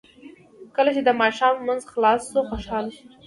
[0.75, 3.05] کله چې د ماښام لمونځ خلاص شو خوشاله شو.